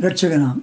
[0.00, 0.58] இரட்சகனாம்.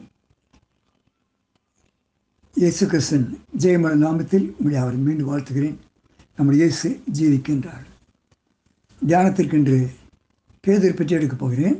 [2.55, 3.25] இயேசு கிருஷ்ணன்
[3.61, 5.77] ஜெயமன நாமத்தில் உங்களை அவர் மீண்டும் வாழ்த்துகிறேன்.
[6.37, 7.85] நம்முடைய இயேசு ஜீவிக்கின்றார்.
[9.01, 9.77] தியானத்திற்கென்று
[10.65, 11.77] பேதர் பற்றி எடுக்கப் போகிறேன்.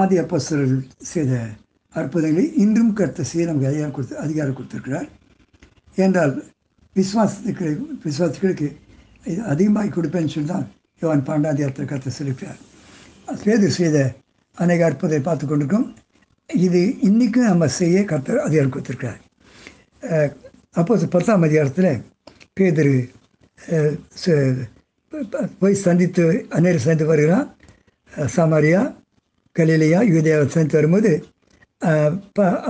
[0.00, 1.40] ஆதி அப்பஸ்தரர்கள் செய்த
[1.94, 5.08] அற்புதங்களை இன்றும் கருத்த செய்ய நமக்கு அதிகாரம் கொடுத்து அதிகாரம் கொடுத்திருக்கிறார்.
[6.04, 6.34] என்றால்
[6.96, 7.66] விசுவாசத்துக்கு
[8.04, 8.68] விசுவாசிகளுக்கு
[9.30, 10.68] இது அதிகமாக கொடுப்பேன்னு சொல்லி தான்
[11.02, 12.60] யோவான் பாண்டாதியாரத்தில் கருத்தை செலுத்தார்
[13.42, 13.98] பேதர் செய்த
[14.58, 15.88] அநேக அற்புதத்தை பார்த்து கொண்டிருக்கோம்.
[16.66, 19.20] இது இன்றைக்கும் நம்ம செய்ய கத்தர் அதிகாரம் கொடுத்துருக்கிறார்.
[20.80, 21.92] அப்போ பத்தாம் அதிகாரத்தில்
[22.58, 22.94] பேதர்
[25.60, 26.24] போய் சந்தித்து
[26.56, 27.46] அந்நேரம் சந்தித்து வருகிறான்.
[28.36, 28.80] சமாரியா
[29.56, 31.12] கலிலியா யூதியாவை சந்தித்து வரும்போது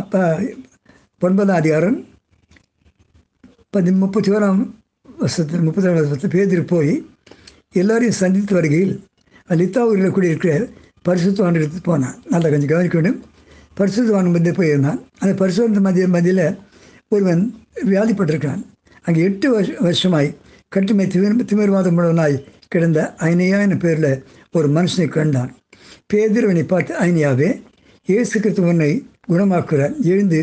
[0.01, 0.23] அப்போ
[1.23, 1.99] ஒன்பதாம் அதிகாரம்
[3.77, 4.63] பதி முப்பத்தி ஓராம்
[5.19, 6.95] வருஷத்தில் முப்பத்தி ஓராம் வருஷத்தில் பேதர் போய்
[7.81, 8.95] எல்லோரையும் சந்தித்து வருகையில்
[9.49, 10.55] லித்தா ஊரில் கூடியிருக்கிற
[11.09, 12.17] பரிசுத்தவான் எடுத்து போனான்.
[12.33, 13.21] நல்லா கொஞ்சம் கவனிக்க வேண்டும்
[13.81, 15.01] பரிசுத்தவான் மத்திய போயிருந்தான்.
[15.23, 16.47] அந்த பரிசுத்த மத்திய மத்தியில்
[17.15, 17.43] ஒருவன்
[17.91, 18.63] வியாதிப்பட்டிருக்கிறான்.
[19.05, 20.29] அங்கே எட்டு வருஷ வருஷமாய்
[20.75, 22.37] கட்டுமை திமிர் திமிர்வாதம் உள்ளவனாய்
[22.73, 24.13] கிடந்த ஐனியா என்ற பேரில்
[24.57, 25.51] ஒரு மனுஷனை கண்டான்.
[26.13, 27.49] பேதிரவனை பார்த்து ஐனியாவே
[28.09, 28.91] இயேசு கிறிஸ்து உன்னை
[29.31, 30.41] குணமாக்குறார் எழுந்து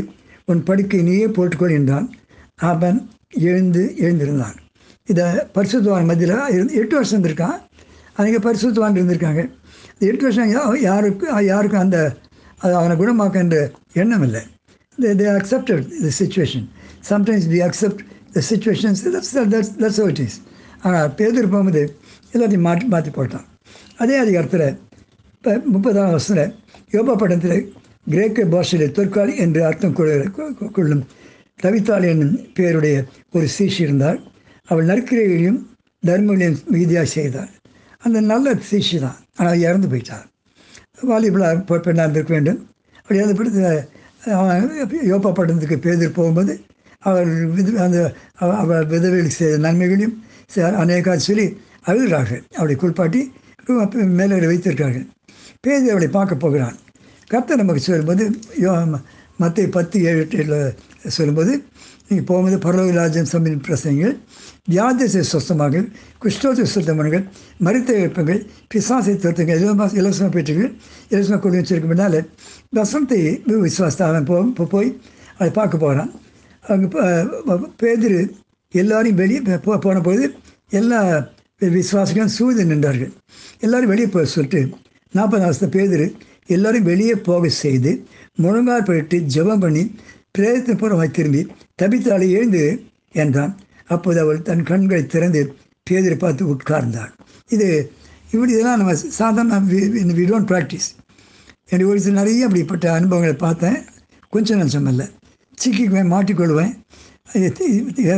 [0.51, 2.07] உன் படுக்கை நீயே போட்டுக்கொள் என்றான்.
[2.71, 2.99] அவன்
[3.49, 4.57] எழுந்து எழுந்திருந்தான்.
[5.11, 7.57] இதை பரிசுத்தவான் மத்தியில் இருந்து எட்டு வருஷம் இருந்திருக்கான்.
[8.17, 9.41] அன்றைக்கி பரிசுத்தவான் இருந்திருக்காங்க.
[10.09, 10.51] எட்டு வருஷம்
[10.87, 11.99] யாருக்கு யாருக்கும் அந்த
[12.61, 13.57] அது அவனை குணமாக்குன்ற
[14.01, 14.43] எண்ணம் இல்லை.
[14.97, 16.67] They they accepted the situation
[17.09, 18.01] sometimes we accept
[18.35, 20.21] the situations that's that's that's how it
[20.87, 21.81] ஆனால் பேதர் போகும்போது
[22.33, 23.45] எல்லாத்தையும் மாற்றி மாற்றி போட்டான்.
[24.01, 24.67] அதே அதிகாரத்தில்
[25.35, 26.53] இப்போ முப்பதாம் வருஷத்தில்
[26.95, 27.59] யோபா படத்தில்
[28.13, 29.95] கிரேக்க பாஷையில் தொற்காலி என்று அர்த்தம்
[30.77, 31.03] கொள்ளும்
[31.63, 32.97] தவித்தாள் என்னும் பேருடைய
[33.35, 34.19] ஒரு சீஷி இருந்தால்
[34.69, 35.59] அவள் நற்கிரைகளையும்
[36.03, 37.51] தர்மங்களையும் மிகுதியாக செய்தாள்.
[38.03, 39.19] அந்த நல்ல சீஷி தான்.
[39.39, 40.27] ஆனால் இறந்து போயிட்டாள்.
[41.09, 42.59] வாலிபலாக பெண்ணாக இருந்திருக்க வேண்டும்.
[42.99, 43.95] அப்படி இறந்து போயிட்டு
[44.39, 44.63] அவன்
[45.11, 46.53] யோப்பா பட்டணத்துக்கு பேதர் போகும்போது
[47.09, 47.99] அவர் வித அந்த
[48.61, 50.15] அவர் விதவைகளுக்கு செய்த நன்மைகளையும்
[50.83, 51.45] அநேகா சொல்லி
[51.89, 52.41] அழுகிறார்கள்.
[52.59, 53.21] அவளை குளிப்பாட்டி
[54.19, 55.05] மேலே வைத்திருக்கிறார்கள்.
[55.65, 56.75] பேதி அவளை பார்க்க போகிறான்.
[57.31, 58.25] கர்த்தர் நமக்கு சொல்லும்போது
[58.63, 58.71] யோ
[59.37, 60.75] மற்ற பத்து ஏழு எட்டில்
[61.07, 61.63] சொல்லும்போது
[62.07, 64.17] நீங்கள் போகும்போது பரலோக ராஜ்யம் சம்பின் பிரசங்கள்
[64.71, 65.83] வியாதிசை சுத்தமாக
[66.21, 67.23] குஷ்டோத சுத்தமன்கள்
[67.57, 70.71] மருத்துவ வெப்பங்கள் பிசாசை துரத்துங்கள் இலவசமாக இலவசமாக பெற்றுகள்
[71.09, 72.29] இலவசமாக கொண்டு வச்சிருக்க முன்னால்
[72.75, 74.99] வசந்தை விசுவாசத்தாக அவன் போ போய்
[75.37, 76.11] அதை பார்க்க போகிறான்
[76.61, 76.87] அங்கே
[77.81, 78.31] பேதிரு
[78.71, 80.33] எல்லாரையும் வெளியே போ போன போது
[80.69, 81.27] எல்லா
[81.61, 83.11] விசுவாசிகளும் சூழ்ந்து நின்றார்கள்.
[83.59, 84.69] எல்லோரும் வெளியே போக சொல்லிட்டு
[85.13, 86.13] நாற்பது வருஷத்தை பேதிரு
[86.55, 87.91] எல்லோரும் வெளியே போக செய்து
[88.43, 89.83] முழங்கால் போயிட்டு ஜெபம் பண்ணி
[90.37, 91.41] பிரயத்தனபூர்வமாக திரும்பி
[91.81, 92.63] தபித்தாலே எழுந்து
[93.23, 93.53] என்றான்.
[93.93, 95.41] அப்போது அவள் தன் கண்களை திறந்து
[95.87, 97.11] பேதரை பார்த்து உட்கார்ந்தாள்.
[97.55, 97.67] இது
[98.31, 99.59] இப்படி இதெல்லாம் நம்ம சாதாரண
[100.19, 100.89] வி டோன்ட் ப்ராக்டிஸ்
[101.71, 103.77] எனக்கு ஒரு சில நிறைய அப்படிப்பட்ட அனுபவங்களை பார்த்தேன்.
[104.33, 105.07] கொஞ்சம் நஞ்சமல்ல இல்லை
[105.61, 106.73] சிக்கிக்குவேன் மாட்டிக்கொள்வேன்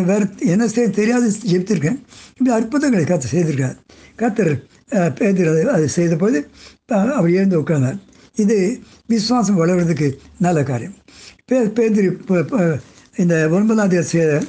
[0.10, 2.00] வேறு என்ன செய்ய தெரியாது ஜெபித்திருக்கேன்.
[2.36, 3.78] இப்படி அற்புதங்களை கற்று செய்திருக்கார்
[4.20, 4.52] கத்தர்
[5.18, 6.38] பேதர் அதை அதை செய்தபோது
[7.20, 8.00] அவர் எழுந்து உட்கார்ந்தார்.
[8.36, 8.58] இது
[9.08, 10.10] விசுவாசம் வளர்கிறதுக்கு
[10.40, 10.96] நல்ல காரியம்.
[11.46, 12.10] பே பேந்திரி
[13.16, 14.42] இந்த ஒன்பதாம் தேதி செய்த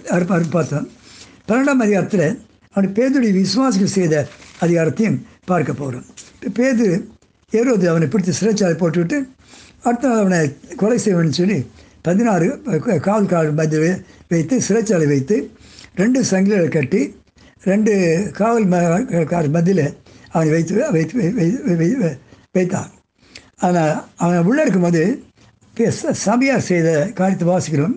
[0.54, 0.88] பார்த்தோம்.
[1.48, 2.26] பன்னெண்டாம் அதிகாரத்தில்
[2.74, 4.14] அவன் பேதுடைய விசுவாசிகள் செய்த
[4.60, 6.04] அதிகாரத்தையும் பார்க்க போகிறோம்
[6.34, 6.86] இப்போ பேது
[7.52, 9.18] ஏரோது அவனை பிடித்து சிறைச்சாலை போட்டுவிட்டு
[9.84, 10.40] அடுத்த நாள் அவனை
[10.76, 11.58] கொலை செய்வேன்னு சொல்லி
[12.02, 12.46] பதினாறு
[13.00, 15.36] கால் கால் மத்தியில் வைத்து சிறைச்சாலை வைத்து
[15.94, 17.00] ரெண்டு சங்கிலிகளை கட்டி
[17.64, 17.92] ரெண்டு
[18.32, 18.68] காவல்
[19.56, 19.84] மத்தியில்
[20.30, 22.14] அவனை வைத்து வைத்து
[22.54, 22.90] வைத்தான்
[23.66, 23.94] ஆனால்
[24.24, 25.02] அவன் உள்ளே இருக்கும்போது
[26.26, 26.88] சபையார் செய்த
[27.18, 27.94] காரியத்தை வாசிக்கிறோம்.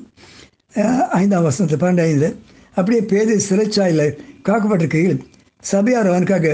[1.19, 2.29] ஐந்தாம் வருஷத்தில் பன்னெண்டு ஐந்து
[2.77, 4.05] அப்படியே பேரு சிறைச்சாயில்
[4.47, 5.17] காக்கப்பட்டிருக்கையில்
[5.71, 6.47] சபையார் அவனுக்காக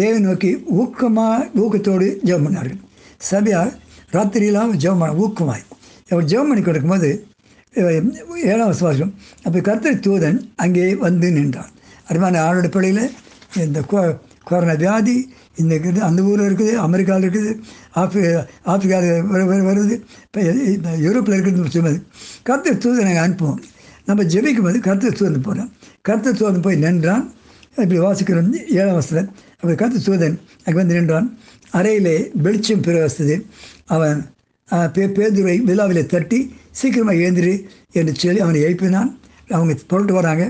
[0.00, 0.50] தேவை நோக்கி
[0.80, 2.80] ஊக்கமாக ஊக்கத்தோடு ஜெபம் பண்ணார்கள்.
[3.30, 3.72] சபையார்
[4.16, 5.64] ராத்திரியெல்லாம் ஜெபம் பண்ண ஊக்கமாய்.
[6.12, 7.10] அவர் ஜெபம் பண்ணி கொடுக்கும்போது
[8.50, 9.12] ஏழாம் வருஷம்
[9.46, 11.72] அப்போ கர்த்தர் தூதன் அங்கே வந்து நின்றான்.
[12.08, 13.04] அருமான ஆளோட பிள்ளையில்
[13.66, 13.80] இந்த
[14.48, 15.16] கொரோனா வியாதி
[15.62, 17.50] இந்த அந்த ஊரில் இருக்குது அமெரிக்காவில் இருக்குது
[18.00, 18.22] ஆப்ரி
[18.72, 19.96] ஆப்பிரிக்காவில் வருது.
[20.26, 20.40] இப்போ
[21.06, 21.98] யூரோப்பில் இருக்குதுன்னு சொன்னது
[22.48, 23.60] கருத்து தூது நாங்கள் அனுப்புவோம்.
[24.08, 25.70] நம்ம ஜெபிக்கும் போது கருத்து தூதன் போகிறோம்
[26.08, 27.24] கருத்து தூதன் போய் நின்றான்.
[27.82, 28.50] இப்படி வாசிக்கிறோம்.
[28.78, 31.28] ஏழாம் வருஷத்தில் அப்படி கருத்து தூதன் அங்கே வந்து நின்றான்.
[31.78, 33.36] அறையிலே வெளிச்சம் பிரவசது
[33.94, 34.18] அவன்
[34.94, 36.38] பே பேதுரை விழாவிலே தட்டி
[36.80, 37.54] சீக்கிரமாக எழுந்திரு
[37.98, 39.10] என்று சொல்லி அவனை எழுப்பினான்.
[39.54, 40.44] அவங்க புரட்டு வராங்க.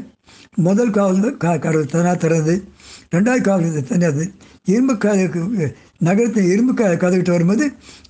[0.67, 2.55] முதல் காவல் கா கடவுள் தனியாக திறந்து
[3.15, 4.25] ரெண்டாவது காவல் தனியாது
[4.73, 5.67] இரும்பு கதவுக்கு
[6.07, 7.67] நகரத்தில் இரும்பு க கதவிட்டு வரும்போது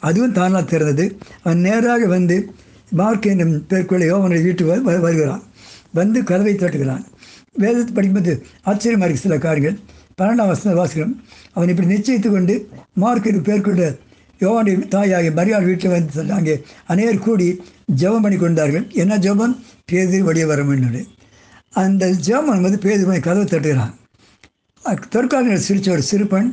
[0.09, 1.05] அதுவும் தானாக திறந்தது.
[1.45, 2.37] அவன் நேராக வந்து
[3.01, 4.65] மார்க் என்னும் பேர்கொள்ளையோ அவனை வீட்டு
[5.07, 5.43] வருகிறான்.
[5.99, 7.05] வந்து கதவை தட்டுகிறான்.
[7.63, 8.33] வேதத்தை படிக்கும்போது
[8.71, 9.77] ஆச்சரியமாக இருக்கு சில காரியங்கள்.
[10.19, 11.15] பன்னெண்டாம் வருஷம் வாசகம்.
[11.57, 12.57] அவன் இப்படி நிச்சயித்து கொண்டு
[13.03, 13.85] மார்க் பேர் கொண்ட
[14.95, 16.39] தாயாகி மரியாள் வீட்டில் வந்து சொன்னாங்க.
[16.39, 16.55] அங்கே
[16.93, 17.49] அநேகர் கூடி
[18.01, 18.87] ஜெபம் பண்ணி கொண்டார்கள்.
[19.03, 19.55] என்ன ஜெபம்?
[19.91, 21.07] பேதில் வெளியே வர வேண்டும்
[21.83, 23.95] அந்த ஜெர்மன் வந்து பேது போய் கதவை தட்டுகிறான்.
[25.15, 26.49] தற்காலிகள் சிரிச்ச ஒரு சிறுப்பன்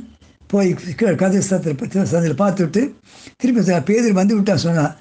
[0.51, 0.69] போய்
[0.99, 2.81] கீழே கதை சத்தில் சந்தில் பார்த்துவிட்டு
[3.41, 4.93] திருப்பி சொன்னா, பேதர் வந்து விட்டா சொன்னால்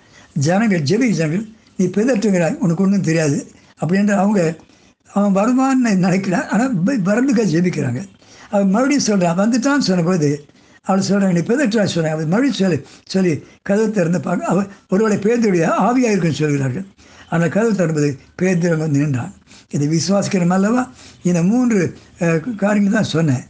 [0.47, 1.47] ஜனங்கள் ஜெபி ஜனங்கள்
[1.79, 3.39] நீ பிதற்றுகிறாய் உனக்கு ஒன்றும் தெரியாது
[3.83, 4.41] அப்படின்ற அவங்க
[5.11, 6.75] அவன் வருவான்னு நினைக்கிறான் ஆனால்
[7.09, 8.01] வரதுக்காக ஜெபிக்கிறாங்க.
[8.53, 10.29] அவன் மறுபடியும் சொல்கிறான் வந்துட்டான்னு சொன்னபோது
[10.89, 12.17] அவள் சொல்கிறாங்க நீ பிதற்றா சொன்னாங்க.
[12.17, 12.79] அவன் மறுபடியும் சொல்லி
[13.15, 13.33] சொல்லி
[13.69, 16.87] கதவு திறந்து பார்க்க அவள் ஒருவேளை பேதருடைய ஆவியாக இருக்குன்னு சொல்கிறார்கள்.
[17.35, 19.35] அந்த கதவு திறந்தது பேதர் வந்து நின்றான்.
[19.75, 20.83] இதை விசுவாசிக்கிறோம் அல்லவா
[21.29, 21.81] இந்த மூன்று
[22.63, 23.45] காரியங்கள் தான் சொன்னேன்.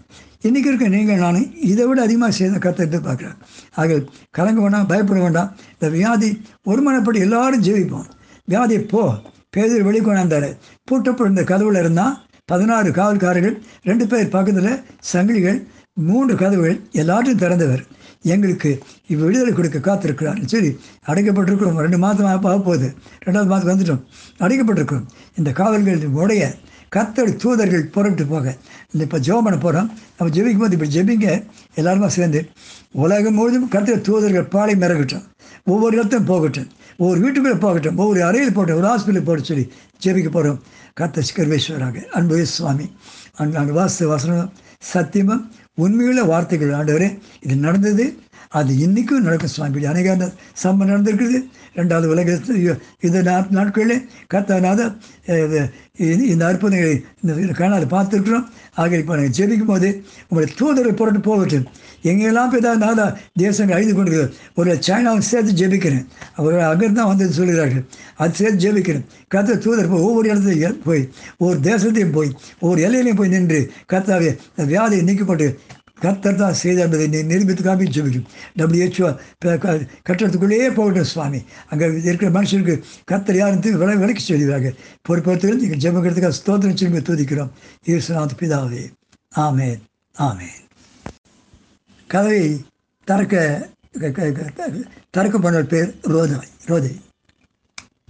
[0.47, 1.39] இன்றைக்கி இருக்க நீங்கள் நான்
[1.71, 3.39] இதை விட அதிகமாக செய்த கத்தை எதிர்பார்க்குறேன்
[3.81, 3.99] ஆக
[4.37, 5.51] கலங்க வேண்டாம் பயப்பட வேண்டாம்.
[5.75, 6.31] இந்த வியாதி
[6.71, 8.09] ஒருமனப்படி எல்லாரும் ஜெயிப்போம்.
[8.53, 9.03] வியாதி போ
[9.55, 10.49] பேதர் வெளிக்கொண்டாந்தார்
[10.89, 12.17] பூட்டப்பட்டிருந்த கதவுல இருந்தால்
[12.53, 13.57] பதினாறு காவல்காரர்கள்
[13.89, 14.73] ரெண்டு பேர் பக்கத்தில்
[15.13, 15.59] சங்கிலிகள்
[15.95, 17.83] மூன்று கதவுகள் எல்லாத்தையும் திறந்தவர்.
[18.23, 18.71] எங்களுக்கு
[19.07, 21.79] இப்போ விடுதலை கொடுக்க காத்திருக்கிறார் சரி அடைக்கப்பட்டிருக்கிறோம்.
[21.85, 22.95] ரெண்டு மாதம் ஆக போகுது.
[23.25, 24.03] ரெண்டாவது மாதம் வந்துட்டோம்.
[24.39, 25.07] அடைக்கப்பட்டிருக்கிறோம்.
[25.35, 26.55] இந்த காவல்கள் உடைய
[26.97, 28.57] கத்தடி தூதர்கள் புறப்பட்டு போக.
[28.93, 31.45] இந்த இப்போ ஜோம் பண்ண போகிறோம் நம்ம ஜெபிக்கும் போது இப்படி ஜெபிங்க.
[31.77, 32.49] எல்லாருமா சேர்ந்து
[32.91, 35.25] உலகம் முழுதும் கத்திர தூதர்கள் பாலை மிரகட்டும்.
[35.65, 36.69] ஒவ்வொரு இடத்தையும் போகட்டும்.
[36.97, 37.97] ஒவ்வொரு வீட்டுக்குள்ளே போகட்டும்.
[37.97, 39.73] ஒவ்வொரு அறையில் போட்டோம் ஒரு ஹாஸ்பிட்டல் போட சொல்லி
[40.05, 40.63] ஜெபிக்க போகிறோம்
[41.01, 42.91] கத்த சிக்கர்வேஸ்வராக அன்பு சுவாமி.
[43.37, 44.53] அன்பு அன் வாச வசனம்.
[44.93, 45.43] சத்தியமும்
[45.79, 47.09] உண்மையுள்ள வார்த்தைகள் ஆண்டவரே
[47.41, 48.05] இது நடந்தது
[48.59, 49.71] அது இன்றைக்கும் நடக்கும் சுவாமி.
[49.71, 50.29] இப்படி அநேக
[50.63, 51.39] சம்பவம் நடந்திருக்குது
[51.79, 52.39] ரெண்டாவது உலக
[53.07, 53.19] இந்த
[53.59, 54.01] நாட்களில்
[54.33, 54.81] கத்தனாத
[56.33, 58.47] இந்த அற்புதங்களை இந்த காணாது பார்த்துருக்குறோம்.
[58.83, 59.89] ஆக இப்போ நாங்கள் ஜெபிக்கும் போது
[60.29, 61.67] உங்களுடைய தூதரை புரட்டு போகட்டும்.
[62.11, 63.07] எங்கெல்லாம் போய் தான் நாதா
[63.45, 64.21] தேசங்கள் அழிந்து கொண்டு
[64.61, 66.05] ஒரு சைனாவும் சேர்த்து ஜெபிக்கிறேன்.
[66.39, 67.85] அவர் அங்கே தான் வந்து சொல்கிறார்கள்.
[68.23, 69.05] அது சேர்த்து ஜெபிக்கிறேன்.
[69.35, 71.03] கத்த தூதர் போய் ஒவ்வொரு இடத்துலையும் போய்
[71.41, 72.31] ஒவ்வொரு தேசத்தையும் போய்
[72.63, 73.61] ஒவ்வொரு எல்லையிலையும் போய் நின்று
[73.95, 75.49] கத்தாவே இந்த வியாதியை நீக்கப்பட்டு
[76.01, 78.25] கர்த்தர் தான் செய்தார் என்பதை நீ நிரூபித்து காப்பி சொல்லிக்கும்
[78.57, 79.17] டபிள்யூஹெச்ஓ
[80.09, 81.43] கட்டடத்துக்குள்ளேயே போகட்டும் சுவாமி.
[81.69, 87.51] அங்கே இருக்கிற மனுஷனுக்கு கர்த்தர் யாரும் விலை விலைக்கு சொல்லுவாங்க பொறுப்பேற்று நீங்கள் ஜெபக்கிறதுக்காக ஸ்தோத்திரம் சொல்லி துதிக்கிறோம்.
[87.87, 88.91] ஈஸ்வரநாத் பிதாவே.
[89.37, 89.79] ஆமேன்.
[90.19, 90.69] ஆமேன்.
[92.07, 92.65] கதவை
[93.05, 93.69] திறக்க
[94.01, 94.71] க- க-
[95.11, 97.01] திறக்க பண்ண பேர் ரோதாய் ரோதை.